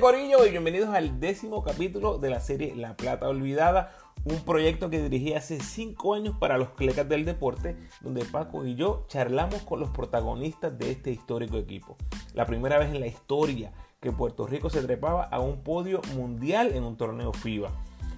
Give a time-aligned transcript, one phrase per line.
[0.00, 5.00] Corillo y bienvenidos al décimo capítulo de la serie La Plata Olvidada, un proyecto que
[5.00, 9.80] dirigí hace 5 años para los clecas del deporte, donde Paco y yo charlamos con
[9.80, 11.96] los protagonistas de este histórico equipo.
[12.34, 16.72] La primera vez en la historia que Puerto Rico se trepaba a un podio mundial
[16.74, 17.70] en un torneo FIBA.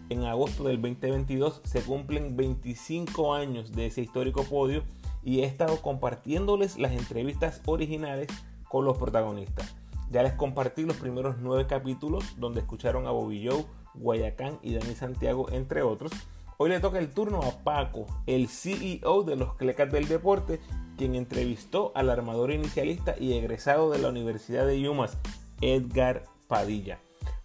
[0.09, 4.83] En agosto del 2022 se cumplen 25 años de ese histórico podio
[5.23, 8.29] y he estado compartiéndoles las entrevistas originales
[8.69, 9.78] con los protagonistas.
[10.11, 14.95] Ya les compartí los primeros nueve capítulos donde escucharon a Bobby Joe, Guayacán y Dani
[14.95, 16.13] Santiago, entre otros.
[16.57, 20.61] Hoy le toca el turno a Paco, el CEO de los Clecas del Deporte,
[20.97, 25.19] quien entrevistó al armador inicialista y egresado de la Universidad de Yumas,
[25.61, 27.01] Edgar Padilla.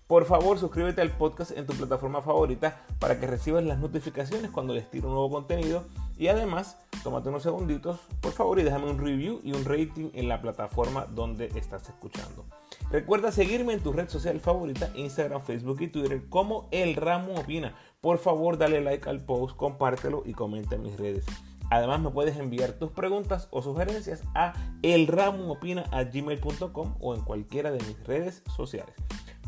[0.07, 4.73] Por favor, suscríbete al podcast en tu plataforma favorita para que recibas las notificaciones cuando
[4.73, 5.85] les tiro nuevo contenido.
[6.17, 10.27] Y además, tómate unos segunditos, por favor, y déjame un review y un rating en
[10.27, 12.45] la plataforma donde estás escuchando.
[12.91, 17.75] Recuerda seguirme en tu red social favorita, Instagram, Facebook y Twitter como El Ramo Opina.
[18.01, 21.25] Por favor, dale like al post, compártelo y comenta en mis redes.
[21.71, 28.05] Además, me puedes enviar tus preguntas o sugerencias a elramoopina.gmail.com o en cualquiera de mis
[28.05, 28.93] redes sociales.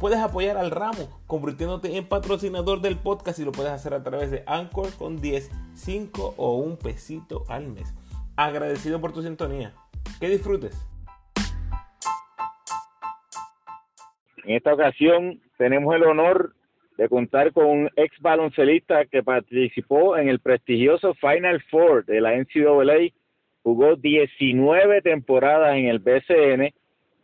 [0.06, 4.30] Puedes apoyar al ramo convirtiéndote en patrocinador del podcast y lo puedes hacer a través
[4.30, 7.92] de Anchor con 10, 5 o un pesito al mes.
[8.38, 9.74] Agradecido por tu sintonía.
[10.20, 10.80] Que disfrutes.
[14.44, 16.54] En esta ocasión tenemos el honor
[17.00, 22.36] de contar con un ex baloncelista que participó en el prestigioso Final Four de la
[22.36, 23.10] NCAA,
[23.64, 26.76] jugó 19 temporadas en el BCN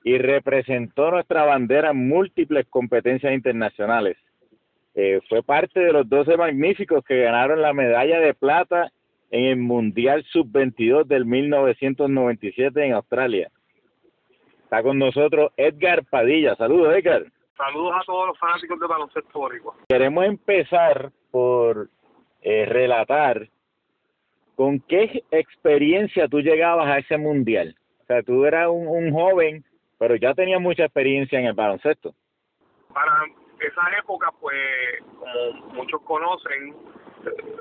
[0.03, 4.17] y representó nuestra bandera en múltiples competencias internacionales.
[4.94, 8.91] Eh, fue parte de los 12 magníficos que ganaron la medalla de plata
[9.29, 13.50] en el Mundial Sub-22 del 1997 en Australia.
[14.63, 16.56] Está con nosotros Edgar Padilla.
[16.56, 17.25] Saludos, Edgar.
[17.56, 19.75] Saludos a todos los fanáticos de baloncesto boricua.
[19.88, 21.89] Queremos empezar por
[22.41, 23.47] eh, relatar
[24.56, 27.75] con qué experiencia tú llegabas a ese mundial.
[28.01, 29.63] O sea, tú eras un, un joven
[30.01, 32.16] pero ya tenía mucha experiencia en el baloncesto.
[32.91, 33.23] Para
[33.59, 34.57] esa época, pues,
[35.07, 36.75] como muchos conocen,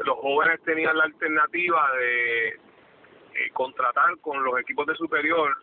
[0.07, 5.55] los jóvenes tenían la alternativa de eh, contratar con los equipos de superior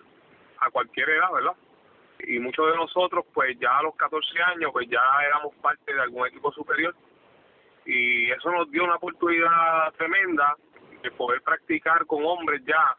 [0.59, 1.55] a cualquier edad, ¿verdad?
[2.19, 5.99] Y muchos de nosotros, pues ya a los 14 años, pues ya éramos parte de
[5.99, 6.93] algún equipo superior.
[7.87, 10.55] Y eso nos dio una oportunidad tremenda
[11.01, 12.95] de poder practicar con hombres ya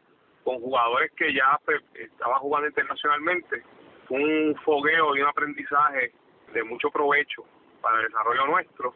[0.49, 3.61] con jugadores que ya pues, estaban jugando internacionalmente.
[4.09, 6.11] Un fogueo y un aprendizaje
[6.51, 7.45] de mucho provecho
[7.81, 8.95] para el desarrollo nuestro.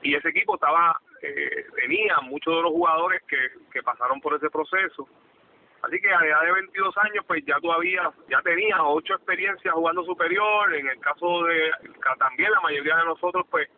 [0.00, 3.36] Y ese equipo estaba, eh, tenía muchos de los jugadores que,
[3.70, 5.06] que pasaron por ese proceso.
[5.82, 9.74] Así que a la edad de 22 años, pues ya todavía, ya tenía ocho experiencias
[9.74, 10.74] jugando superior.
[10.74, 11.70] En el caso de
[12.18, 13.68] también la mayoría de nosotros, pues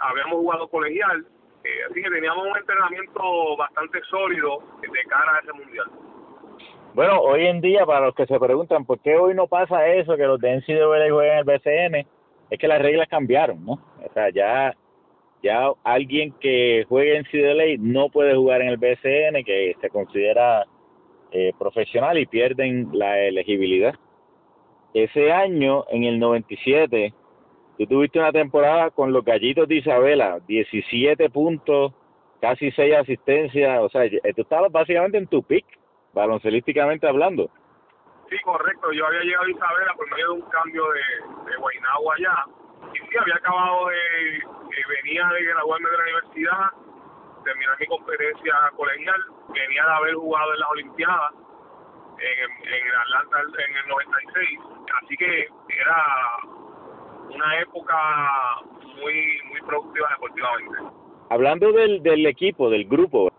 [0.00, 1.26] habíamos jugado colegial.
[1.64, 5.90] Eh, así que teníamos un entrenamiento bastante sólido de cara a ese mundial.
[6.94, 10.16] Bueno, hoy en día, para los que se preguntan por qué hoy no pasa eso,
[10.16, 12.06] que los de NCAA juegan el BCN,
[12.50, 13.72] es que las reglas cambiaron, ¿no?
[13.72, 14.76] O sea, ya,
[15.42, 20.66] ya alguien que juegue en NCAA no puede jugar en el BCN, que se considera
[21.32, 23.96] eh, profesional y pierden la elegibilidad.
[24.94, 27.12] Ese año, en el 97,
[27.76, 31.92] tú tuviste una temporada con los Gallitos de Isabela, 17 puntos,
[32.40, 35.66] casi 6 asistencias, o sea, tú estabas básicamente en tu pick
[36.14, 37.50] baloncelísticamente hablando.
[38.30, 38.92] Sí, correcto.
[38.92, 42.44] Yo había llegado a Isabela por medio de un cambio de, de Guaynabo allá.
[42.94, 44.42] Y sí, había acabado de,
[45.02, 46.70] venía de graduarme de la universidad,
[47.44, 51.32] terminar mi conferencia colegial, venía de haber jugado en las Olimpiadas
[52.18, 53.38] en, en Atlanta
[53.68, 54.60] en el 96.
[55.02, 56.04] Así que era
[57.30, 57.96] una época
[58.96, 60.78] muy muy productiva deportivamente.
[61.30, 63.30] Hablando del, del equipo, del grupo,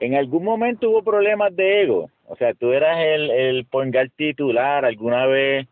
[0.00, 2.10] ¿En algún momento hubo problemas de ego?
[2.26, 5.68] O sea, tú eras el, el pongar titular, alguna vez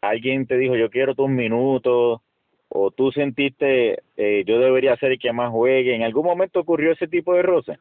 [0.00, 2.20] alguien te dijo yo quiero tus minutos,
[2.68, 5.94] o tú sentiste eh, yo debería ser el que más juegue.
[5.94, 7.78] ¿En algún momento ocurrió ese tipo de roce?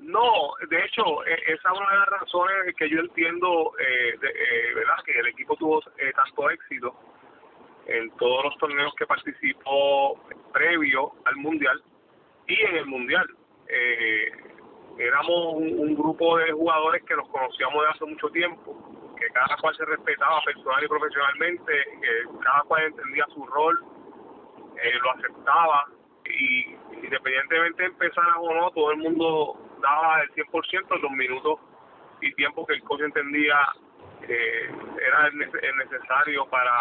[0.00, 4.28] No, de hecho, e, esa es una de las razones que yo entiendo, eh, de,
[4.28, 4.96] eh, ¿verdad?
[5.04, 6.94] Que el equipo tuvo eh, tanto éxito
[7.86, 10.18] en todos los torneos que participó
[10.52, 11.82] previo al Mundial
[12.46, 13.26] y en el mundial.
[13.68, 14.32] Eh,
[15.00, 19.76] éramos un, grupo de jugadores que nos conocíamos de hace mucho tiempo, que cada cual
[19.76, 23.78] se respetaba personal y profesionalmente, que cada cual entendía su rol,
[24.82, 25.86] eh, lo aceptaba
[26.24, 31.58] y independientemente empezara o no, todo el mundo daba el 100% en los minutos
[32.20, 33.56] y tiempo que el coach entendía
[34.22, 34.70] eh,
[35.06, 36.72] era el necesario para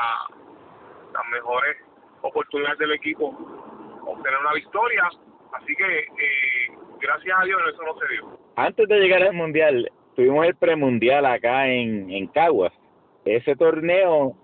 [1.14, 1.78] las mejores
[2.22, 3.36] oportunidades del equipo
[4.06, 5.10] obtener una victoria.
[5.54, 6.59] Así que, eh,
[7.00, 8.40] gracias a Dios, eso no se dio.
[8.56, 12.74] Antes de llegar al Mundial, tuvimos el premundial acá en, en Caguas.
[13.26, 14.36] Ese torneo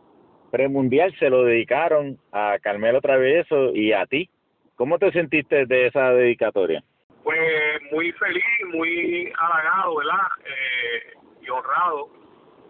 [0.52, 4.30] premundial se lo dedicaron a Carmelo Traveso y a ti.
[4.76, 6.84] ¿Cómo te sentiste de esa dedicatoria?
[7.24, 8.44] Pues muy feliz,
[8.74, 10.28] muy halagado, ¿verdad?
[10.46, 12.10] Eh, y honrado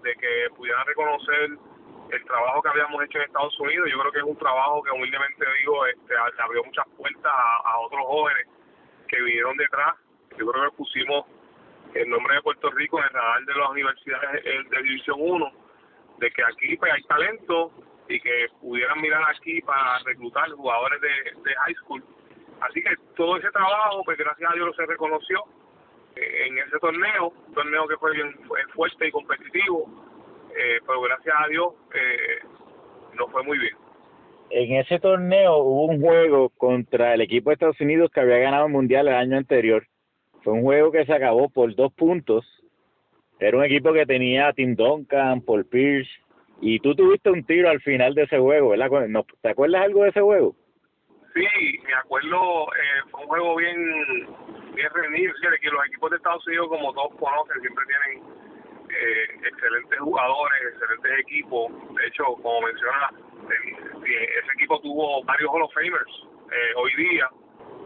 [0.04, 1.58] de que pudiera reconocer
[2.12, 3.90] el trabajo que habíamos hecho en Estados Unidos.
[3.92, 8.02] Yo creo que es un trabajo que humildemente digo, este, abrió muchas puertas a, otros
[8.06, 8.48] jóvenes
[9.08, 9.96] que vinieron detrás.
[10.38, 11.26] Yo creo que pusimos
[11.94, 15.52] el nombre de Puerto Rico en el radar de las universidades de División 1,
[16.20, 17.72] de que aquí pues, hay talento
[18.10, 22.04] y que pudieran mirar aquí para reclutar jugadores de, high school.
[22.62, 25.44] Así que todo ese trabajo, pues gracias a Dios se reconoció
[26.16, 30.06] eh, en ese torneo, un torneo que fue bien fue fuerte y competitivo
[30.56, 32.40] eh, pero gracias a Dios eh,
[33.14, 33.76] nos fue muy bien.
[34.58, 38.68] En ese torneo hubo un juego contra el equipo de Estados Unidos que había ganado
[38.68, 39.86] el Mundial el año anterior.
[40.46, 42.46] Fue un juego que se acabó por dos puntos.
[43.38, 46.10] Era un equipo que tenía a Tim Duncan, Paul Pierce,
[46.62, 48.90] y tú tuviste un tiro al final de ese juego, ¿verdad?
[49.42, 50.56] ¿Te acuerdas algo de ese juego?
[51.34, 51.46] Sí,
[51.86, 53.76] me acuerdo, eh, fue un juego bien,
[54.74, 58.24] bien reunido, que los equipos de Estados Unidos, como todos conocen, siempre tienen
[58.88, 61.74] eh, excelentes jugadores, excelentes equipos.
[61.98, 63.10] De hecho, como menciona,
[64.06, 67.30] ese equipo tuvo varios Hall of Famers eh, hoy día.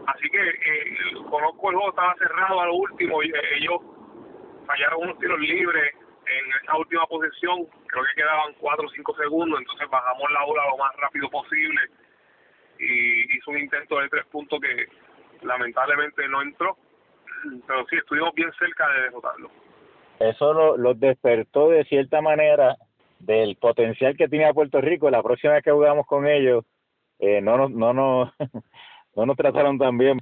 [0.06, 0.96] Así que eh,
[1.28, 3.22] conozco el juego, estaba cerrado a lo último.
[3.22, 3.80] Y, ellos
[4.66, 5.94] fallaron unos tiros libres
[6.26, 7.66] en esa última posición.
[7.86, 9.60] Creo que quedaban 4 o 5 segundos.
[9.60, 11.80] Entonces bajamos la bola lo más rápido posible.
[12.78, 14.88] Y hizo un intento de tres puntos que
[15.42, 16.76] lamentablemente no entró.
[17.66, 19.50] Pero sí, estuvimos bien cerca de derrotarlo
[20.20, 22.76] eso los despertó de cierta manera
[23.20, 25.10] del potencial que tenía Puerto Rico.
[25.10, 26.64] La próxima vez que jugamos con ellos,
[27.18, 28.32] eh, no, nos, no, no,
[29.16, 30.18] no nos trataron tan bien.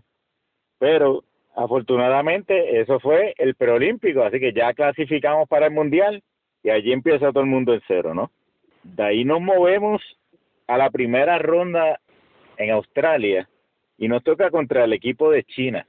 [0.78, 1.24] Pero
[1.56, 6.22] afortunadamente eso fue el preolímpico, así que ya clasificamos para el mundial
[6.62, 8.30] y allí empieza todo el mundo en cero, ¿no?
[8.82, 10.02] De ahí nos movemos
[10.66, 11.98] a la primera ronda
[12.56, 13.48] en Australia
[13.96, 15.86] y nos toca contra el equipo de China.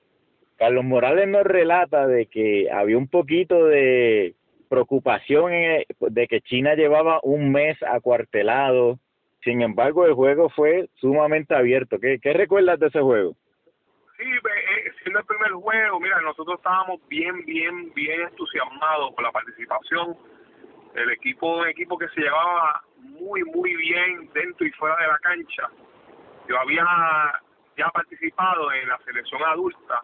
[0.57, 4.35] Carlos Morales nos relata de que había un poquito de
[4.69, 8.99] preocupación de que China llevaba un mes acuartelado.
[9.43, 11.99] Sin embargo, el juego fue sumamente abierto.
[11.99, 13.35] ¿Qué, qué recuerdas de ese juego?
[14.17, 19.31] Sí, eh, siendo el primer juego, mira, nosotros estábamos bien, bien, bien entusiasmados con la
[19.31, 20.17] participación.
[20.93, 25.17] El equipo, un equipo que se llevaba muy, muy bien dentro y fuera de la
[25.19, 25.69] cancha.
[26.49, 26.83] Yo había
[27.77, 30.01] ya participado en la selección adulta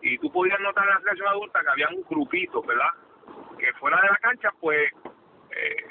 [0.00, 2.90] y tú podías notar en la selección adulta que había un grupito, ¿verdad?
[3.58, 4.92] Que fuera de la cancha, pues,
[5.50, 5.86] eh,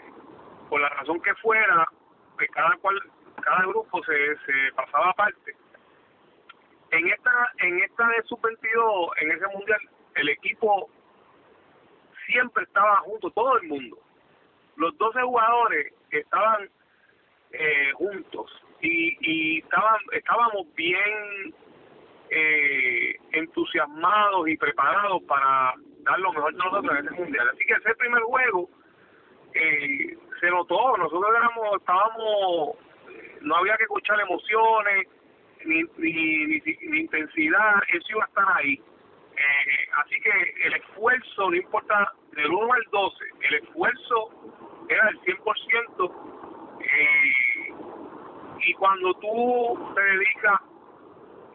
[0.70, 1.88] por la razón que fuera,
[2.36, 3.00] pues cada cual,
[3.42, 5.56] cada grupo se, se pasaba aparte.
[6.92, 9.80] En esta, en esta de sub-22, en ese mundial,
[10.16, 10.90] el equipo
[12.28, 13.98] siempre estaba junto, todo el mundo.
[14.76, 16.70] Los 12 jugadores estaban
[17.52, 18.52] eh, juntos
[18.82, 21.54] y, y estaban, estábamos bien
[22.30, 27.50] eh, entusiasmados y preparados para dar lo mejor de nosotros en ese mundial.
[27.50, 28.70] Así que ese primer juego
[29.54, 32.76] eh, se notó, nosotros éramos, estábamos,
[33.42, 35.08] no había que escuchar emociones
[35.66, 38.74] ni, ni, ni, intensidad, eso iba a estar ahí.
[39.36, 44.30] Eh, así que el esfuerzo, no importa del 1 al 12, el esfuerzo
[44.90, 46.12] era del 100%.
[46.82, 47.74] Eh,
[48.66, 50.62] y cuando tú te dedicas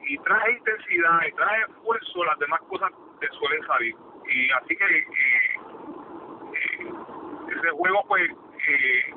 [0.07, 2.91] y trae intensidad y trae esfuerzo, las demás cosas
[3.21, 3.95] te suelen salir.
[4.29, 5.07] Y así que eh,
[6.55, 6.87] eh,
[7.57, 9.15] ese juego, pues, eh,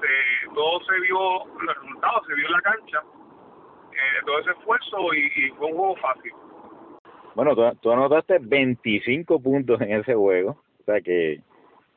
[0.00, 3.02] se, todo se vio, los resultados se vio la cancha,
[4.26, 6.32] todo ese esfuerzo y, fue un juego fácil.
[7.34, 11.40] Bueno, tú, tú, anotaste 25 puntos en ese juego, o sea que,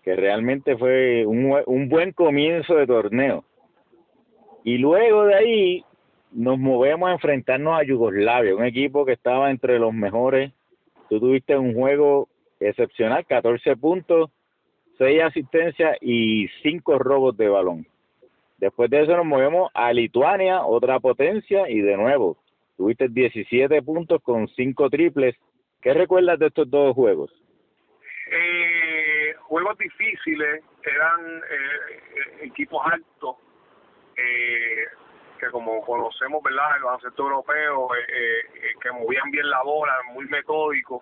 [0.04, 3.44] que realmente fue un, un buen comienzo de torneo.
[4.64, 5.86] Y luego de ahí
[6.32, 10.52] nos movemos a enfrentarnos a Yugoslavia, un equipo que estaba entre los mejores.
[11.10, 12.28] Tú tuviste un juego
[12.60, 14.32] excepcional, 14 puntos,
[14.98, 17.88] 6 asistencias y 5 robos de balón.
[18.58, 22.38] Después de eso nos movemos a Lituania, otra potencia, y de nuevo
[22.78, 25.36] Tuviste 17 puntos con 5 triples.
[25.82, 27.32] ¿Qué recuerdas de estos dos juegos?
[28.30, 33.38] Eh, juegos difíciles, eran eh, equipos altos,
[34.16, 34.86] eh,
[35.40, 36.78] que como conocemos, ¿verdad?
[36.78, 37.90] El baloncesto europeo,
[38.82, 41.02] que movían bien la bola, muy metódico.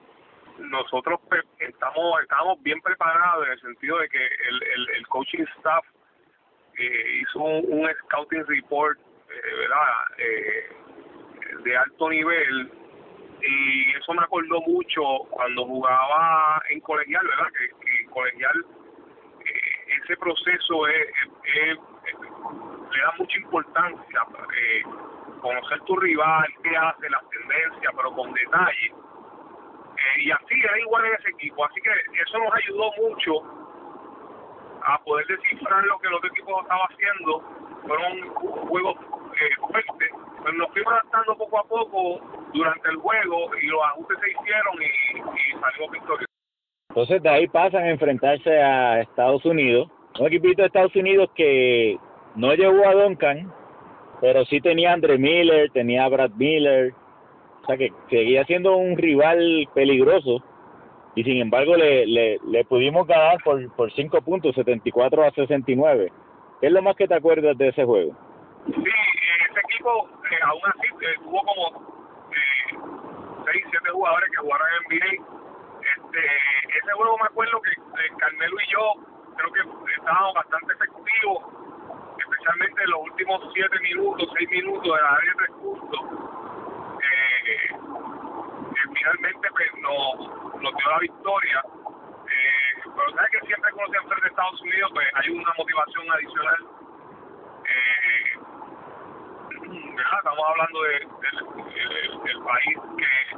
[0.59, 1.19] Nosotros
[1.59, 5.85] estamos, estamos bien preparados en el sentido de que el, el, coaching staff
[6.77, 8.97] hizo un, scouting report,
[9.27, 9.87] ¿verdad?
[11.63, 12.71] de alto nivel
[13.41, 17.51] y eso me acordó mucho cuando jugaba en colegial, ¿verdad?
[17.57, 18.65] Que, en colegial
[19.45, 21.07] eh, ese proceso es,
[21.53, 24.21] le da mucha importancia,
[24.57, 24.83] eh,
[25.41, 28.93] conocer tu rival, qué hace, las tendencias, pero con detalle.
[29.95, 31.89] Eh, y así era igual en ese equipo, así que
[32.21, 33.31] eso nos ayudó mucho
[34.83, 37.41] a poder descifrar lo que el otro equipo estaba haciendo.
[37.87, 38.29] Fueron
[38.67, 38.95] juegos
[39.59, 40.11] fuertes,
[40.43, 42.19] pero nos fuimos adaptando poco a poco
[42.53, 46.35] durante el juego y los ajustes se hicieron y, y salimos victoriosos.
[46.89, 51.97] Entonces de ahí pasan a enfrentarse a Estados Unidos, un equipito de Estados Unidos que
[52.35, 53.51] no llevó a Duncan,
[54.21, 56.93] pero sí tenía a Andre Miller, tenía Brad Miller,
[57.65, 60.43] o sea que seguía siendo un rival peligroso
[61.15, 66.11] y sin embargo le, le, pudimos ganar por, por 5 puntos, 74 a 69.
[66.61, 68.15] ¿Qué es lo más que te acuerdas de ese juego?
[68.67, 71.95] Sí, ese equipo eh, aún así eh, tuvo como
[73.45, 75.25] seis, siete jugadores que jugaron en NBA.
[75.81, 76.19] Este,
[76.77, 78.93] ese juego me acuerdo que eh, Carmelo y yo
[79.37, 81.43] creo que estábamos bastante efectivos,
[82.19, 86.25] especialmente en los últimos siete minutos, seis minutos de la área de tres puntos.
[87.45, 87.69] Eh,
[88.93, 91.63] finalmente pues, nos, nos dio la victoria.
[92.25, 96.11] Eh, pero sabes que siempre cuando se enfrenta a Estados Unidos pues hay una motivación
[96.11, 96.65] adicional.
[97.65, 98.39] Eh,
[100.17, 100.99] Estamos hablando de,
[102.23, 103.37] del país que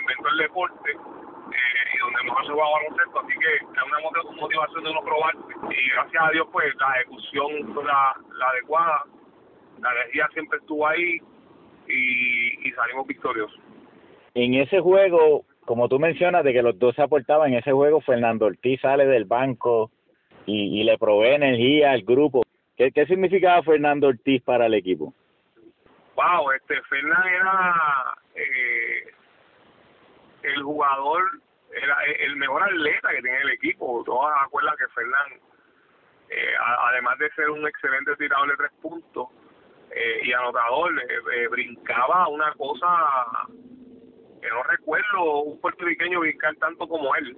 [0.00, 4.00] inventó el deporte eh, y donde mejor se juega baloncesto, así que es una
[4.36, 5.34] motivación de uno probar
[5.70, 8.16] y gracias a Dios pues la ejecución fue la,
[8.48, 9.04] adecuada,
[9.80, 11.20] la energía siempre estuvo ahí
[11.88, 13.58] y, y salimos victoriosos.
[14.34, 18.00] En ese juego, como tú mencionas, de que los dos se aportaban, en ese juego
[18.00, 19.90] Fernando Ortiz sale del banco
[20.46, 22.42] y, y le provee energía al grupo.
[22.76, 25.14] ¿Qué, ¿Qué significaba Fernando Ortiz para el equipo?
[26.14, 29.12] wow, este Fernán era eh,
[30.42, 31.22] el jugador,
[31.72, 34.02] era el mejor atleta que tiene el equipo.
[34.04, 35.40] Todos acuerdan que Fernán,
[36.28, 39.28] eh, además de ser un excelente tirador de tres puntos
[39.94, 42.88] eh, y anotador, eh, brincaba una cosa
[44.40, 47.36] que no recuerdo un puertorriqueño brincar tanto como él.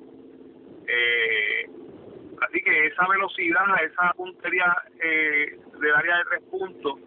[2.43, 6.99] así que esa velocidad, esa puntería del área de tres puntos,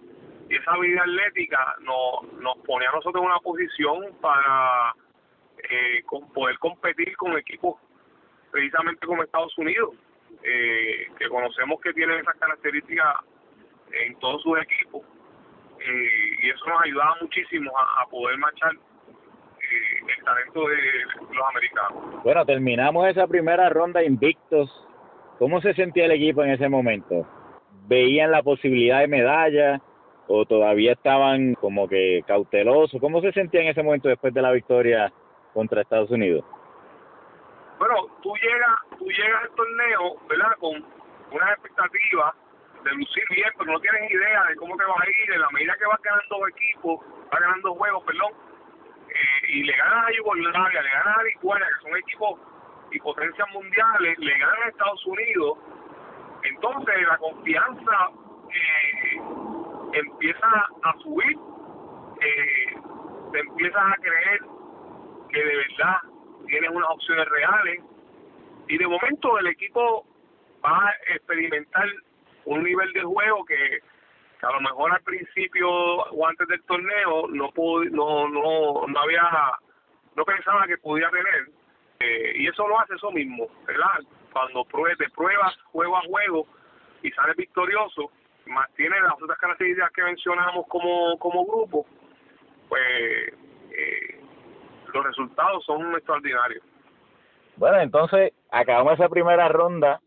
[0.50, 4.96] y esa vida atlética nos, nos pone a nosotros en una posición para
[5.70, 6.04] eh,
[6.34, 7.76] poder competir con equipos
[8.52, 9.94] precisamente como Estados Unidos,
[10.44, 13.18] eh, que conocemos que tienen esas características
[13.92, 15.04] en todos sus equipos,
[15.90, 20.78] eh, y eso nos ayudaba muchísimo a, poder marchar el talento de
[21.34, 22.24] los americanos.
[22.24, 24.70] Bueno, terminamos esa primera ronda invictos.
[25.38, 27.28] ¿Cómo se sentía el equipo en ese momento?
[27.88, 29.82] ¿Veían la posibilidad de medalla?
[30.32, 33.02] o todavía estaban como que cautelosos?
[33.02, 35.12] ¿Cómo se sentía en ese momento después de la victoria
[35.54, 36.46] contra Estados Unidos?
[37.80, 40.52] Bueno, tú llegas, tú llegas al torneo, ¿verdad?
[40.60, 40.86] Con
[41.32, 42.36] unas expectativas
[42.84, 45.34] de lucir bien, pero no tienes idea de cómo te va a ir.
[45.34, 48.34] En la medida que vas ganando equipos, vas ganando juegos, perdón,
[49.10, 52.40] eh, y le ganas a Yugoslavia, le ganas a Lituania, que son equipos
[52.92, 55.58] y potencias mundiales, le ganas a Estados Unidos,
[56.44, 58.10] entonces la confianza
[58.50, 59.22] eh,
[59.94, 60.48] empieza
[60.84, 61.38] a subir,
[62.22, 62.76] eh,
[63.32, 64.42] te empiezas a creer
[65.30, 65.98] que de verdad
[66.48, 67.82] tienes unas opciones reales
[68.68, 70.06] y de momento el equipo
[70.64, 71.88] va a experimentar
[72.56, 73.80] un nivel de juego que,
[74.42, 77.52] a lo mejor al principio o antes del torneo no
[77.92, 79.22] no no no había
[80.16, 81.50] no pensaba que podía tener
[82.00, 84.00] eh, y eso lo hace eso mismo verdad
[84.32, 86.48] cuando pruebas te pruebas juego a juego
[87.04, 88.12] y sales victorioso
[88.50, 91.86] más tiene las otras características que mencionamos como, como grupo,
[92.68, 92.82] pues
[93.72, 94.22] eh,
[94.94, 96.64] los resultados son extraordinarios.
[97.56, 100.02] Bueno, entonces acabamos esa primera ronda.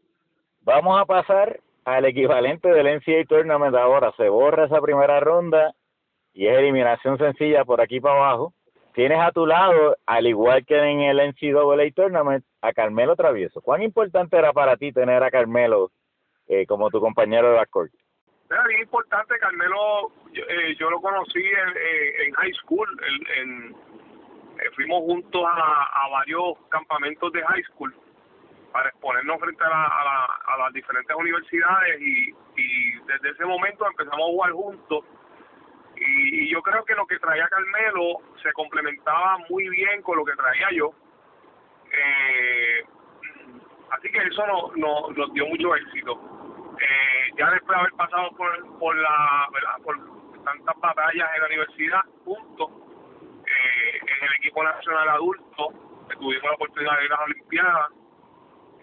[0.63, 4.13] Vamos a pasar al equivalente del NCAA Tournament ahora.
[4.17, 5.73] Se borra esa primera ronda
[6.33, 8.55] y es eliminación sencilla por aquí para abajo.
[8.95, 13.61] Tienes a tu lado, al igual que en el NCAA Tournament, a Carmelo Travieso.
[13.61, 15.91] ¿Cuán importante era para ti tener a Carmelo
[16.47, 17.93] eh, como tu compañero de backcourt?
[18.51, 22.87] Era bien importante, Carmelo, yo, eh, yo lo conocí en, en high school,
[23.39, 23.75] en,
[24.59, 27.95] eh, fuimos juntos a, a, varios campamentos de high school
[28.71, 34.21] para exponernos frente a, la, a, las diferentes universidades y, y desde ese momento empezamos
[34.21, 35.05] a jugar juntos
[35.97, 40.35] y, yo creo que lo que traía Carmelo se complementaba muy bien con lo que
[40.35, 40.91] traía yo.
[41.93, 42.85] Eh,
[43.91, 46.19] así que eso nos no, nos dio mucho éxito.
[46.81, 49.77] Eh, ya después de haber pasado por, por la ¿verdad?
[49.85, 52.71] por tantas batallas en la universidad juntos,
[53.47, 55.69] eh, en el equipo nacional adulto,
[56.19, 57.91] tuvimos la oportunidad de ir a las Olimpiadas,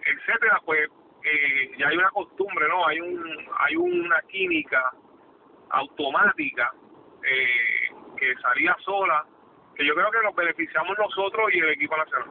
[0.04, 0.88] etcétera, pues
[1.24, 2.86] eh, ya hay una costumbre, ¿no?
[2.86, 3.22] Hay un
[3.58, 4.92] hay una química
[5.70, 6.72] automática
[7.22, 9.24] eh, que salía sola,
[9.74, 12.28] que yo creo que nos beneficiamos nosotros y el equipo nacional.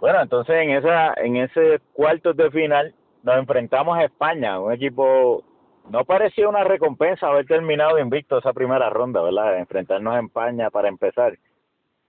[0.00, 5.44] Bueno, entonces en esa en ese cuartos de final nos enfrentamos a España, un equipo
[5.90, 9.58] no parecía una recompensa haber terminado invicto esa primera ronda, ¿verdad?
[9.58, 11.38] Enfrentarnos a España para empezar.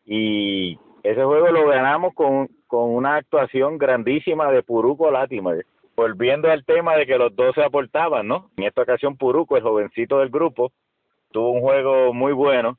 [0.03, 5.65] Y ese juego lo ganamos con, con una actuación grandísima de Puruco Latimer.
[5.97, 8.51] Volviendo al tema de que los dos se aportaban, ¿no?
[8.55, 10.71] En esta ocasión Puruco, el jovencito del grupo,
[11.31, 12.77] tuvo un juego muy bueno.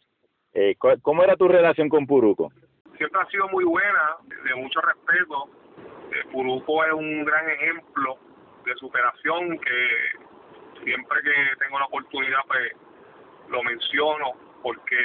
[0.55, 2.53] Eh, ¿Cómo era tu relación con Puruco?
[2.97, 5.51] Siempre ha sido muy buena, de mucho respeto.
[6.13, 8.19] Eh, Puruco es un gran ejemplo
[8.65, 12.73] de superación que siempre que tengo la oportunidad pues
[13.49, 14.31] lo menciono
[14.63, 14.97] porque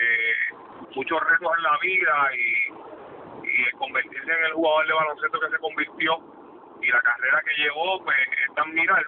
[0.95, 5.57] muchos retos en la vida y, y convertirse en el jugador de baloncesto que se
[5.57, 6.42] convirtió
[6.83, 9.05] y la carrera que llevó pues es tan mirar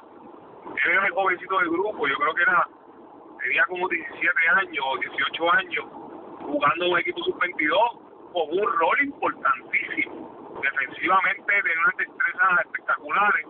[0.66, 2.68] él era el jovencito del grupo yo creo que era
[3.46, 5.86] tenía como 17 años o 18 años
[6.46, 10.60] jugando un equipo sub-22 con un rol importantísimo.
[10.62, 13.48] Defensivamente tenía unas destrezas espectaculares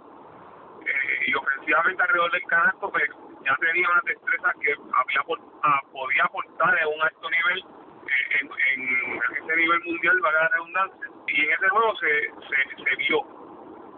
[0.86, 3.10] eh, y ofensivamente alrededor del canasto pues
[3.44, 5.22] ya tenía unas destrezas que había
[5.64, 11.08] ah, podía aportar en un alto nivel eh, en, ese nivel mundial, valga la redundancia.
[11.28, 12.32] Y en ese juego se,
[12.84, 13.45] se vio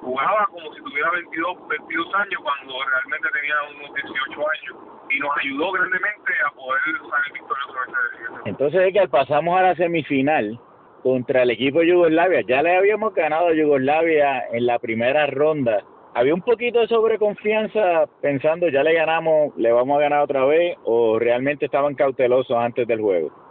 [0.02, 5.32] jugaba como si tuviera 22, 22 años cuando realmente tenía unos 18 años y nos
[5.38, 10.60] ayudó grandemente a poder salir victoriosos Entonces es que pasamos a la semifinal
[11.04, 15.84] contra el equipo de Yugoslavia, ya le habíamos ganado a Yugoslavia en la primera ronda.
[16.14, 20.76] ¿Había un poquito de sobreconfianza pensando ya le ganamos, le vamos a ganar otra vez
[20.84, 23.47] o realmente estaban cautelosos antes del juego?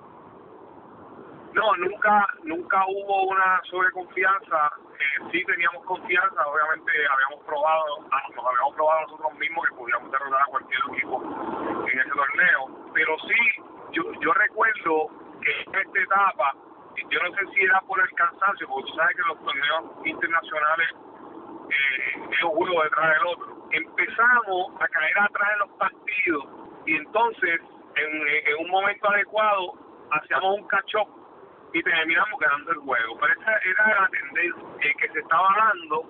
[1.56, 4.70] No, nunca, nunca hubo una sobreconfianza.
[5.00, 10.12] Eh, sí teníamos confianza, obviamente habíamos probado, ah, nos habíamos probado nosotros mismos que podíamos
[10.12, 11.16] derrotar a cualquier equipo
[11.90, 12.92] en ese torneo.
[12.92, 15.08] Pero sí, yo, yo recuerdo
[15.40, 16.52] que en esta etapa,
[17.08, 20.88] yo no sé si era por el cansancio, porque tú sabes que los torneos internacionales
[21.70, 23.68] eh, es un juego detrás del otro.
[23.70, 26.44] Empezamos a caer atrás en los partidos
[26.84, 27.60] y entonces
[27.96, 29.72] en, un momento adecuado
[30.10, 30.94] hacíamos un catch
[31.76, 33.18] y terminamos ganando el juego.
[33.20, 36.02] Pero esa era la tendencia que se estaba dando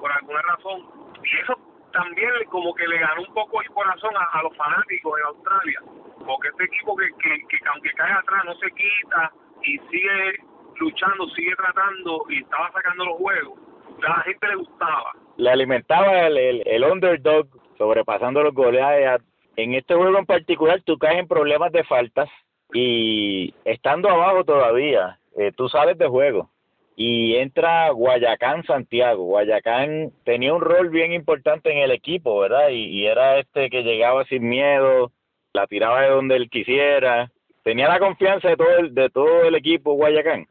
[0.00, 0.82] por alguna razón.
[1.22, 1.54] Y eso
[1.92, 5.80] también como que le ganó un poco el corazón a, los fanáticos en Australia.
[6.26, 9.32] Porque este equipo que, que, aunque cae atrás no se quita
[9.62, 10.44] y sigue
[10.80, 13.58] luchando, sigue tratando y estaba sacando los juegos,
[14.04, 15.12] a la gente le gustaba.
[15.36, 17.46] Le alimentaba el, el, underdog
[17.78, 19.22] sobrepasando los goleados.
[19.54, 22.28] En este juego en particular tú caes en problemas de faltas
[22.72, 26.48] y estando abajo todavía, eh, tú sales de juego
[26.96, 29.24] y entra Guayacán Santiago.
[29.24, 32.68] Guayacán tenía un rol bien importante en el equipo, ¿verdad?
[32.70, 35.10] Y, era este que llegaba sin miedo,
[35.52, 37.30] la tiraba de donde él quisiera.
[37.62, 40.46] Tenía la confianza de todo el, de todo el equipo Guayacán.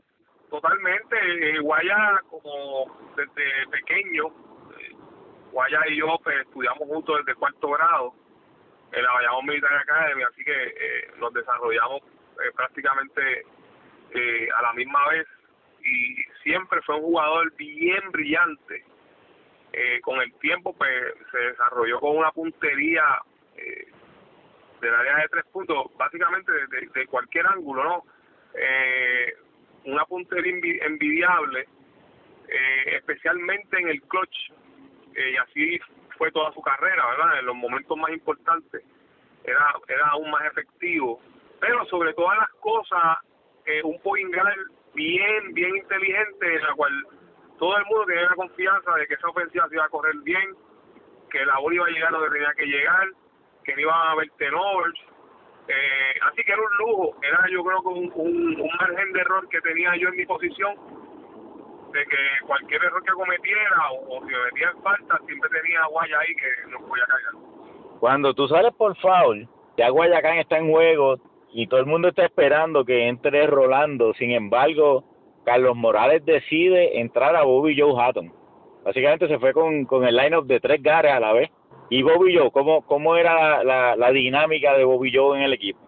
[0.50, 4.96] Totalmente, eh, Guaya como desde pequeño, eh,
[5.52, 8.14] Guaya y yo pues, estudiamos juntos desde cuarto grado
[8.92, 13.46] en la Bayamón Militar Academy, así que eh, nos desarrollamos eh, prácticamente
[14.14, 15.28] eh, a la misma vez
[15.84, 18.84] y siempre fue un jugador bien brillante.
[19.74, 20.92] Eh, con el tiempo pues
[21.32, 23.04] se desarrolló con una puntería
[23.56, 23.88] eh,
[24.82, 28.04] del área de tres puntos, básicamente de, cualquier ángulo, ¿no?
[28.54, 29.34] Eh,
[29.86, 31.68] una puntería envidiable,
[32.88, 34.52] especialmente en el clutch,
[35.16, 35.80] y así
[36.22, 37.40] fue toda su carrera, ¿verdad?
[37.40, 38.84] En los momentos más importantes
[39.44, 41.20] era, era aún más efectivo.
[41.60, 43.18] Pero sobre todas las cosas,
[43.66, 44.32] eh, un point
[44.94, 46.94] bien, bien inteligente, en la cual
[47.58, 50.56] todo el mundo tenía confianza de que esa ofensiva se iba a correr bien,
[51.32, 53.08] que la bola iba a llegar donde tenía que llegar,
[53.64, 54.94] que no iba a haber tenores.
[55.70, 59.50] Eh, así que era un lujo, era yo creo que un, un, margen de error
[59.50, 60.76] que tenía yo en mi posición
[61.92, 66.20] de que cualquier error que cometiera o, si me metía en falta, siempre tenía guaya
[66.20, 67.52] ahí que no podía caer.
[68.00, 71.18] Cuando tú sales por foul, ya Guayacán está en juego
[71.54, 74.14] y todo el mundo está esperando que entre Rolando.
[74.16, 75.04] Sin embargo,
[75.46, 78.34] Carlos Morales decide entrar a Bobby Joe Hatton.
[78.84, 81.50] Básicamente se fue con, con el line-up de tres gares a la vez.
[81.90, 85.80] Y Bobby Joe, ¿cómo, cómo era la, la, dinámica de Bobby Joe en el equipo?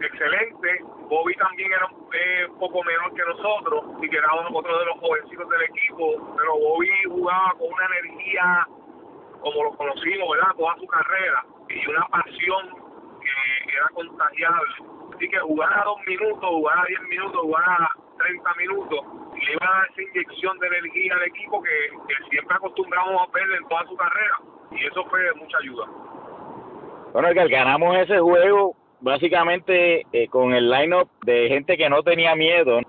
[0.00, 0.82] Excelente.
[1.08, 4.98] Bobby también era un eh, poco menor que nosotros y que era otro de los
[4.98, 8.66] jovencitos del equipo, pero Bobby jugaba con una energía
[9.40, 10.54] como lo conocimos, ¿verdad?
[10.56, 12.68] Toda su carrera y una pasión
[13.20, 14.74] que era contagiable.
[15.14, 19.00] Así que jugar a dos minutos, jugar a diez minutos, jugar a 30 minutos,
[19.34, 23.58] le iba a dar esa inyección de energía al equipo que, siempre acostumbramos a perder
[23.58, 24.38] en toda su carrera.
[24.72, 25.86] Y eso fue de mucha ayuda.
[27.12, 28.74] Bueno, que ganamos ese juego
[29.04, 32.80] básicamente eh, con el line-up de gente que no tenía miedo.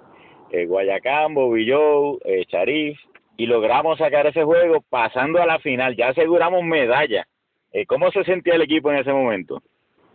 [0.49, 2.97] Eh, Guayacán, Bobilló, eh, Charif,
[3.37, 5.95] y logramos sacar ese juego pasando a la final.
[5.95, 7.27] Ya aseguramos medalla.
[7.73, 9.61] Eh, ¿Cómo se sentía el equipo en ese momento?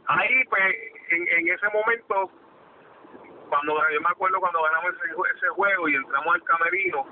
[0.07, 0.63] Ahí, pues,
[1.11, 2.31] en, ese momento,
[3.51, 7.07] cuando yo me acuerdo cuando ganamos ese, ese juego y entramos al camerino,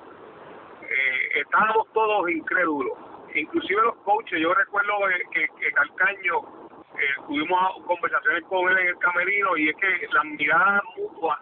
[0.83, 2.96] eh, estábamos todos incrédulos.
[3.35, 4.92] Inclusive los coaches, yo recuerdo
[5.31, 6.57] que, que Calcaño,
[6.98, 11.38] eh, tuvimos conversaciones con él en el camerino y es que las miradas mutuas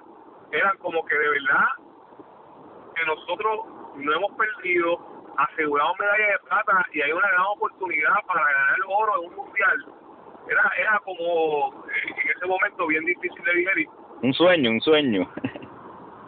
[0.52, 1.66] eran como que de verdad
[2.94, 3.60] que nosotros
[3.96, 8.82] no hemos perdido, aseguramos medalla de plata y hay una gran oportunidad para ganar el
[8.86, 9.86] oro en un mundial.
[10.48, 13.88] Era, era como eh, en ese momento bien difícil de digerir.
[14.22, 15.28] Un sueño, un sueño.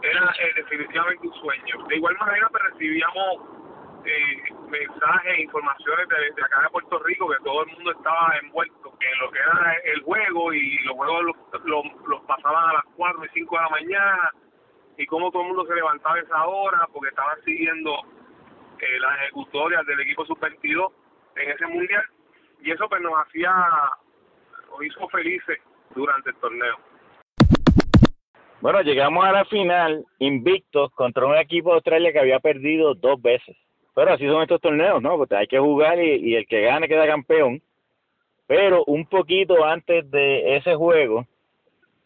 [0.03, 1.87] Era eh, definitivamente un sueño.
[1.89, 3.58] De igual manera, pues, recibíamos
[4.09, 9.19] eh, mensajes informaciones de, acá de Puerto Rico que todo el mundo estaba envuelto en
[9.21, 13.29] lo que era el juego y los juegos los, los pasaban a las 4 y
[13.35, 14.31] 5 de la mañana
[14.97, 17.93] y cómo todo el mundo se levantaba a esa hora porque estaban siguiendo
[18.81, 20.91] eh, las ejecutorias del equipo sub-22
[21.37, 22.05] en ese mundial
[22.63, 23.53] y eso pues nos hacía,
[24.71, 25.59] nos hizo felices
[25.95, 26.77] durante el torneo.
[28.61, 33.23] Bueno, llegamos a la final invictos contra un equipo de Australia que había perdido dos
[33.23, 33.57] veces.
[33.99, 35.17] Pero así son estos torneos, ¿no?
[35.17, 37.61] Porque hay que jugar y, el que gane queda campeón.
[38.47, 41.27] Pero un poquito antes de ese juego,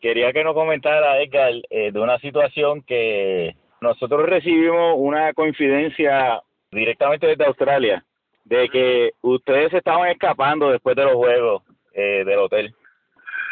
[0.00, 7.26] quería que nos comentara, Edgar, eh, de una situación que nosotros recibimos una coincidencia directamente
[7.26, 8.02] desde Australia,
[8.46, 12.74] de que ustedes estaban escapando después de los juegos eh, del hotel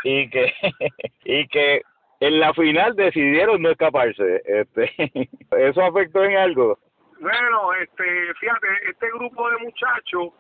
[0.03, 0.51] y que
[1.27, 1.83] y que
[2.21, 4.41] en la final decidieron no escaparse.
[4.47, 4.91] Este,
[5.59, 6.79] ¿Eso afectó en algo?
[7.21, 10.33] Bueno, este, fíjate, este grupo de muchachos,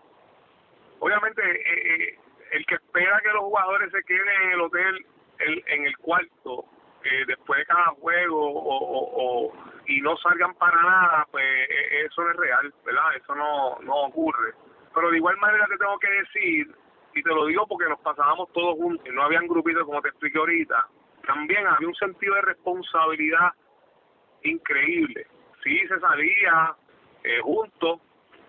[0.99, 2.19] obviamente, eh,
[2.53, 5.07] el que espera que los jugadores se queden en el hotel
[5.41, 6.65] el, en el cuarto
[7.05, 9.53] eh, después de cada juego o,
[9.89, 13.15] y no salgan para nada, pues e, eso es real, ¿verdad?
[13.15, 14.55] Eso no, no ocurre.
[14.95, 16.75] Pero de igual manera te tengo que decir,
[17.15, 20.09] y te lo digo porque nos pasábamos todos juntos, y no habían grupitos como te
[20.09, 20.87] expliqué ahorita,
[21.27, 23.53] también había un sentido de responsabilidad
[24.45, 25.27] increíble.
[25.63, 26.75] Sí, se salía
[27.25, 28.01] eh, juntos,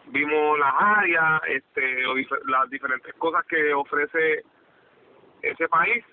[0.07, 2.03] vimos las áreas, este,
[2.47, 4.43] las diferentes cosas que ofrece
[5.41, 6.03] ese país,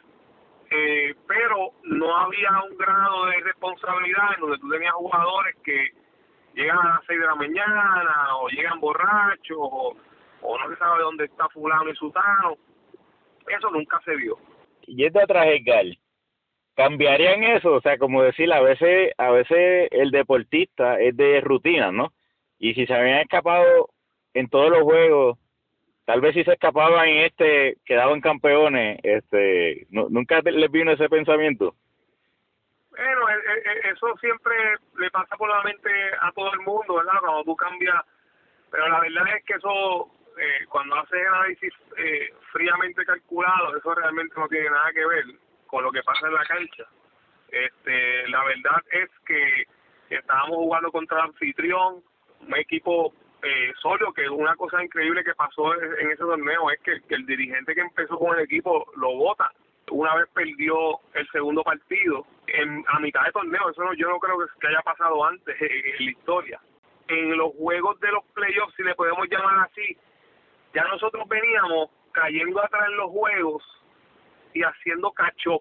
[0.70, 5.92] eh, pero no había un grado de responsabilidad en donde tú tenías jugadores que
[6.54, 9.96] llegan a las 6 de la mañana o llegan borrachos o,
[10.42, 12.56] no se sabe dónde está fulano y sutano.
[13.46, 14.38] Eso nunca se vio.
[14.87, 15.84] Y es de atrás, Edgar,
[16.78, 17.72] ¿cambiarían eso?
[17.72, 22.12] O sea, como decir, a veces, a veces el deportista es de rutina, ¿no?
[22.60, 23.90] Y si se habían escapado
[24.32, 25.38] en todos los juegos
[26.06, 31.74] tal vez si se escapaban en este, quedaban campeones, este, nunca les vino ese pensamiento.
[32.90, 34.54] Bueno, e, e, e, eso siempre
[34.98, 35.90] le pasa por la mente
[36.22, 37.20] a todo el mundo, ¿verdad?
[37.20, 38.02] Cuando tú cambias,
[38.70, 40.10] pero la verdad es que eso,
[40.40, 45.24] eh, cuando haces análisis eh, fríamente calculado, eso realmente no tiene nada que ver
[45.68, 46.85] con lo que pasa en la cancha.
[47.48, 49.66] Este, la verdad es que
[50.11, 52.02] estábamos jugando contra el anfitrión,
[52.40, 57.14] un equipo eh, solo que una cosa increíble que pasó en ese torneo es que,
[57.14, 59.52] el dirigente que empezó con el equipo lo vota
[59.90, 64.18] una vez perdió el segundo partido en, a mitad de torneo eso no, yo no
[64.18, 66.61] creo que, haya pasado antes en, la historia
[67.07, 69.96] en los juegos de los playoffs si le podemos llamar así
[70.74, 73.62] ya nosotros veníamos cayendo atrás en los juegos
[74.54, 75.61] y haciendo cacho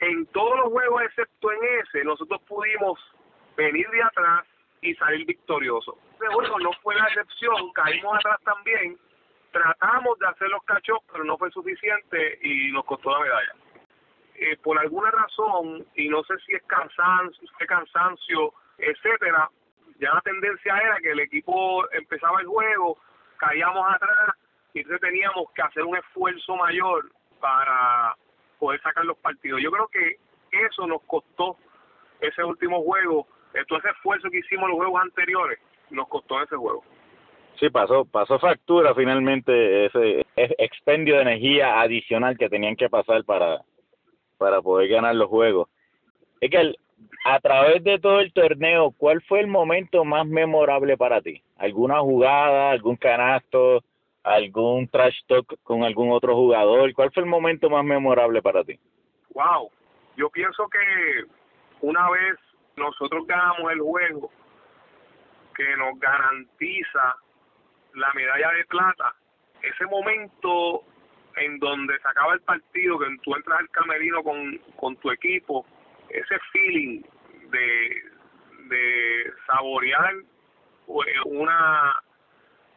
[0.00, 2.98] en todos los juegos excepto en ese nosotros pudimos
[3.56, 4.44] venir de atrás
[4.80, 5.98] y salir victorioso.
[6.18, 8.96] Bueno, no fue la excepción, caímos atrás también,
[9.50, 13.54] tratamos de hacer los cachos, pero no fue suficiente y nos costó la medalla.
[14.36, 19.50] Eh, por alguna razón, y no sé si es cansancio, cansancio, etcétera,
[19.98, 22.98] ya la tendencia era que el equipo empezaba el juego,
[23.38, 24.36] caíamos atrás
[25.00, 27.10] teníamos que hacer un esfuerzo mayor
[27.40, 28.16] para
[28.58, 29.60] poder sacar los partidos.
[29.62, 30.16] Yo creo que
[30.66, 31.56] eso nos costó
[32.20, 33.26] ese último juego,
[33.66, 35.58] todo ese esfuerzo que hicimos los juegos anteriores,
[35.90, 36.82] nos costó ese juego.
[37.58, 43.62] Sí, pasó, pasó factura finalmente ese expendio de energía adicional que tenían que pasar para,
[44.36, 45.68] para poder ganar los juegos.
[46.40, 46.74] Es que
[47.24, 51.42] a través de todo el torneo, ¿cuál fue el momento más memorable para ti?
[51.56, 53.82] ¿Alguna jugada, algún canasto,
[54.34, 56.92] algún trash talk con algún otro jugador?
[56.94, 58.78] ¿Cuál fue el momento más memorable para ti?
[59.34, 59.70] Wow,
[60.16, 61.24] yo pienso que
[61.80, 62.36] una vez
[62.76, 64.30] nosotros ganamos el juego
[65.54, 67.16] que nos garantiza
[67.94, 69.14] la medalla de plata,
[69.62, 70.84] ese momento
[71.36, 75.66] en donde se acaba el partido, que tú entras al camerino con, con tu equipo,
[76.08, 77.02] ese feeling
[77.50, 78.02] de,
[78.68, 82.02] de saborear eh, una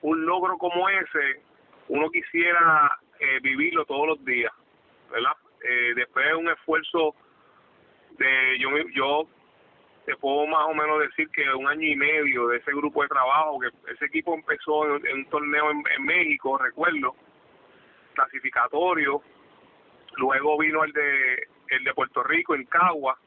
[0.01, 1.43] un logro como ese,
[1.87, 4.51] uno quisiera eh, vivirlo todos los días,
[5.11, 5.33] ¿verdad?
[5.63, 7.15] Eh, después de un esfuerzo
[8.17, 9.27] de yo yo
[10.05, 13.09] te puedo más o menos decir que un año y medio de ese grupo de
[13.09, 17.15] trabajo, que ese equipo empezó en, un torneo en, México, recuerdo,
[18.15, 19.21] clasificatorio,
[20.17, 23.17] luego vino el de el de Puerto Rico en Cagua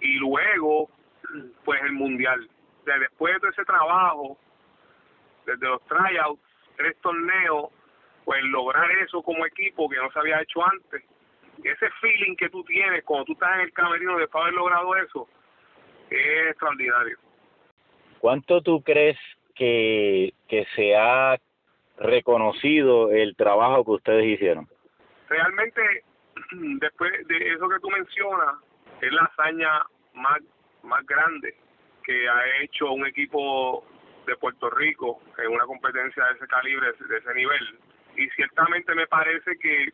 [0.00, 0.90] y luego
[1.64, 2.48] pues el mundial.
[2.84, 4.36] después de ese trabajo,
[5.46, 6.40] desde los tryouts,
[6.76, 7.70] tres torneos,
[8.24, 11.02] pues lograr eso como equipo que no se había hecho antes,
[11.62, 14.96] ese feeling que tú tienes cuando tú estás en el camerino después de haber logrado
[14.96, 15.28] eso,
[16.10, 17.18] es extraordinario.
[18.18, 19.18] ¿Cuánto tú crees
[19.54, 21.38] que, que se ha
[21.98, 24.68] reconocido el trabajo que ustedes hicieron?
[25.28, 26.04] Realmente,
[26.52, 28.56] después de eso que tú mencionas,
[29.00, 29.82] es la hazaña
[30.14, 30.40] más,
[30.82, 31.54] más grande
[32.04, 33.84] que ha hecho un equipo
[34.26, 37.78] de Puerto Rico en una competencia de ese calibre, de ese nivel.
[38.16, 39.88] Y ciertamente me parece que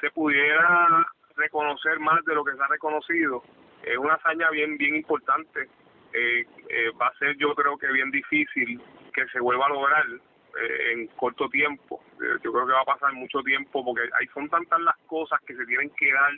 [0.00, 3.42] se pudiera reconocer más de lo que se ha reconocido
[3.82, 5.68] es una hazaña bien bien importante.
[6.12, 8.80] Eh, eh, va a ser yo creo que bien difícil
[9.12, 12.02] que se vuelva a lograr eh, en corto tiempo.
[12.18, 15.54] yo creo que va a pasar mucho tiempo porque hay son tantas las cosas que
[15.54, 16.32] se tienen que dar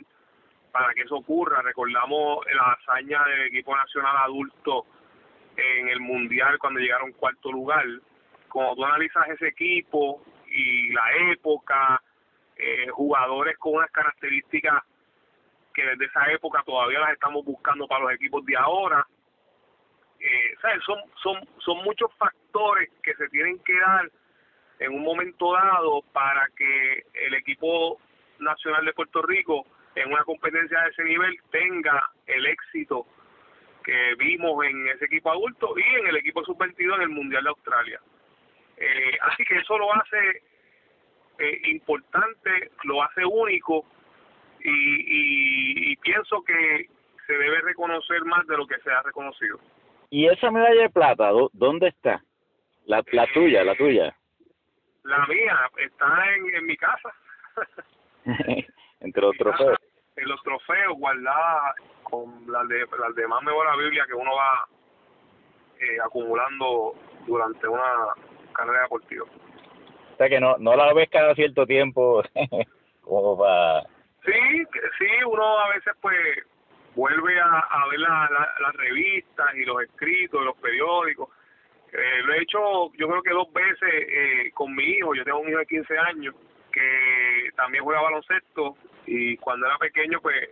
[0.71, 1.61] para que eso ocurra.
[1.61, 4.85] Recordamos la hazaña del equipo nacional adulto
[5.79, 7.85] en el mundial cuando llegaron cuarto lugar.
[8.49, 12.01] Cuando tú analizas ese equipo y la época,
[12.91, 14.83] jugadores con unas características
[15.73, 19.05] que desde esa época todavía las estamos buscando para los equipos de ahora.
[20.19, 24.11] Eh, Son, son, son muchos factores que se tienen que dar
[24.79, 27.99] en un momento dado para que el equipo
[28.39, 33.07] nacional de Puerto Rico en una competencia de ese nivel tenga el éxito
[33.83, 37.49] que vimos en ese equipo adulto y en el equipo sub-22 en el Mundial de
[37.49, 38.01] Australia.
[38.77, 40.43] Eh, así que eso lo hace
[41.39, 43.85] eh, importante, lo hace único
[44.63, 46.87] y, y, pienso que
[47.25, 49.59] se debe reconocer más de lo que se ha reconocido.
[50.11, 52.21] ¿Y esa medalla de plata, dónde está?
[52.85, 54.15] La, la tuya, la tuya.
[55.03, 57.09] La mía está en, en mi casa.
[58.99, 59.77] Entre los trofeos.
[60.15, 61.75] En los trofeos guardadas
[62.11, 64.67] con las de las demás la Biblia que uno va
[65.79, 66.93] eh, acumulando
[67.25, 68.13] durante una
[68.53, 69.25] carrera deportiva.
[69.25, 72.21] O sea que no, no la ves cada cierto tiempo
[73.01, 73.83] como para
[74.25, 74.65] Sí,
[74.99, 76.15] sí, uno a veces pues
[76.93, 81.29] vuelve a, a ver las revistas y los escritos, los periódicos.
[81.91, 85.39] Eh, lo he hecho yo creo que dos veces eh, con mi hijo, yo tengo
[85.39, 86.35] un hijo de 15 años
[86.71, 90.49] que también juega baloncesto y cuando era pequeño pues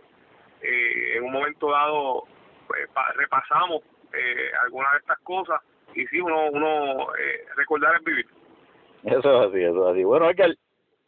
[0.62, 2.24] eh, en un momento dado
[2.66, 5.60] pues, repasamos eh, algunas de estas cosas
[5.94, 8.26] y sí, uno, uno eh, recordar es vivir.
[9.04, 10.04] Eso es así, eso es así.
[10.04, 10.54] Bueno, que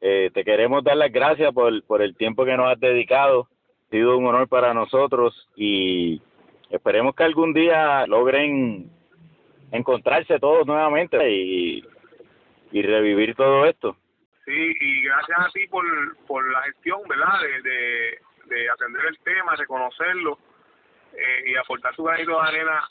[0.00, 3.48] eh, te queremos dar las gracias por, por el tiempo que nos has dedicado.
[3.86, 6.20] Ha sido un honor para nosotros y
[6.70, 8.90] esperemos que algún día logren
[9.70, 11.84] encontrarse todos nuevamente y,
[12.72, 13.96] y revivir todo esto.
[14.44, 15.84] Sí, y gracias a ti por,
[16.26, 17.40] por la gestión, ¿verdad?
[17.40, 18.18] De, de,
[18.72, 20.38] atender el tema, reconocerlo
[21.12, 22.88] eh, y aportar su granito de arena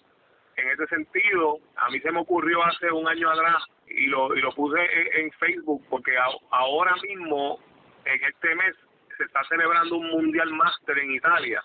[0.57, 1.59] en ese sentido.
[1.77, 4.79] A mí se me ocurrió hace un año atrás y lo, y lo puse
[5.19, 6.15] en, Facebook porque
[6.51, 7.59] ahora mismo,
[8.05, 8.75] en este mes,
[9.17, 11.63] se está celebrando un Mundial Master en Italia.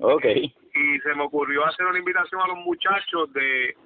[0.00, 0.24] Ok.
[0.24, 3.76] Y se me ocurrió hacer una invitación a los muchachos de,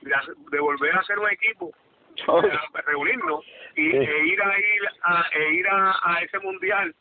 [0.00, 1.72] de, volver a hacer un equipo,
[2.86, 3.44] reunirnos
[3.76, 6.94] y, e ir a ir a, e ir a, ese mundial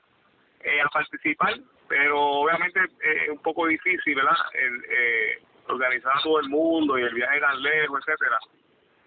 [0.64, 1.56] eh, a participar,
[1.88, 4.38] pero obviamente es un poco difícil, ¿verdad?
[4.54, 8.40] El, eh, organizar a todo el mundo y el viaje tan lejos, etcétera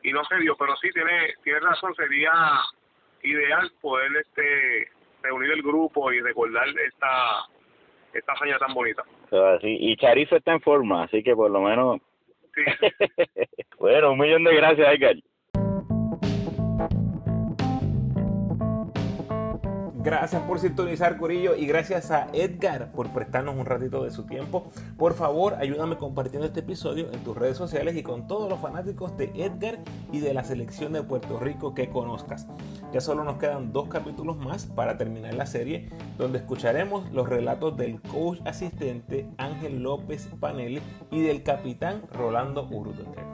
[0.04, 2.32] y no se dio, pero sí tiene, tiene razón, sería
[3.22, 4.88] ideal poder este
[5.22, 7.46] reunir el grupo y recordar esta
[8.12, 9.02] esta hazaña tan bonita.
[9.62, 12.00] Y Charizo está en forma, así que por lo menos...
[12.54, 12.62] Sí.
[13.78, 15.16] bueno, un millón de gracias, Edgar.
[20.04, 24.70] Gracias por sintonizar, Corillo, y gracias a Edgar por prestarnos un ratito de su tiempo.
[24.98, 29.16] Por favor, ayúdame compartiendo este episodio en tus redes sociales y con todos los fanáticos
[29.16, 29.78] de Edgar
[30.12, 32.46] y de la selección de Puerto Rico que conozcas.
[32.92, 35.88] Ya solo nos quedan dos capítulos más para terminar la serie,
[36.18, 43.24] donde escucharemos los relatos del coach asistente Ángel López Panelli y del capitán Rolando Urdunder.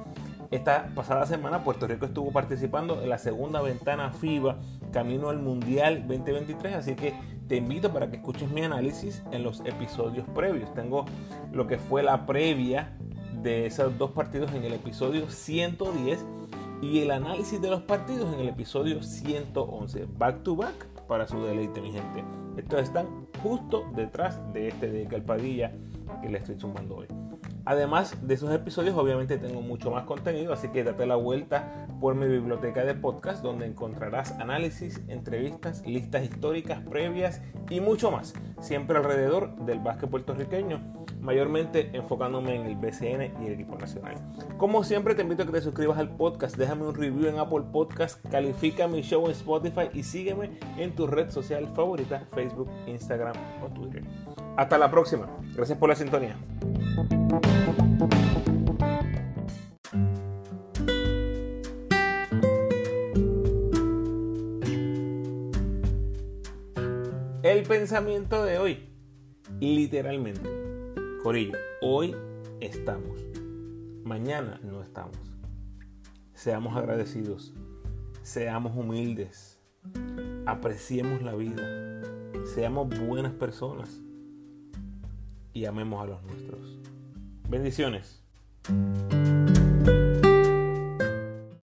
[0.51, 4.59] Esta pasada semana Puerto Rico estuvo participando en la segunda ventana FIBA
[4.93, 7.15] camino al Mundial 2023, así que
[7.47, 10.75] te invito para que escuches mi análisis en los episodios previos.
[10.75, 11.05] Tengo
[11.53, 12.97] lo que fue la previa
[13.41, 16.27] de esos dos partidos en el episodio 110
[16.83, 20.09] y el análisis de los partidos en el episodio 111.
[20.19, 22.25] Back to back para su deleite, mi gente.
[22.57, 23.07] Estos están
[23.41, 25.71] justo detrás de este de Calpadilla
[26.21, 27.30] que le estoy sumando hoy.
[27.71, 32.17] Además de esos episodios, obviamente tengo mucho más contenido, así que date la vuelta por
[32.17, 38.99] mi biblioteca de podcast donde encontrarás análisis, entrevistas, listas históricas previas y mucho más, siempre
[38.99, 40.81] alrededor del básquet puertorriqueño,
[41.21, 44.17] mayormente enfocándome en el BCN y el equipo nacional.
[44.57, 47.67] Como siempre te invito a que te suscribas al podcast, déjame un review en Apple
[47.73, 53.37] Podcast, califica mi show en Spotify y sígueme en tu red social favorita, Facebook, Instagram
[53.63, 54.03] o Twitter.
[54.57, 55.29] Hasta la próxima.
[55.55, 56.37] Gracias por la sintonía.
[57.31, 57.37] El
[67.69, 68.89] pensamiento de hoy,
[69.61, 70.41] literalmente,
[71.23, 72.17] Corillo, hoy
[72.59, 73.21] estamos,
[74.03, 75.17] mañana no estamos.
[76.35, 77.55] Seamos agradecidos,
[78.23, 79.61] seamos humildes,
[80.47, 81.63] apreciemos la vida,
[82.55, 84.03] seamos buenas personas.
[85.53, 86.90] Y amemos a los nuestros.
[87.51, 88.23] Bendiciones.